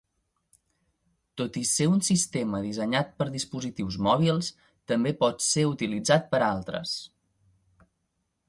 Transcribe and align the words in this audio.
Tot 1.41 1.59
i 1.61 1.61
ser 1.71 1.87
un 1.89 2.01
sistema 2.07 2.61
dissenyat 2.63 3.13
per 3.21 3.27
dispositius 3.35 3.99
mòbils 4.09 4.51
també 4.93 5.15
pot 5.23 5.47
ésser 5.47 5.67
utilitzat 5.77 6.29
per 6.33 6.45
altres. 6.51 6.99